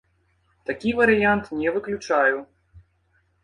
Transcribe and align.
Такі 0.69 0.93
варыянт 1.01 1.53
не 1.59 1.69
выключаю. 1.77 2.37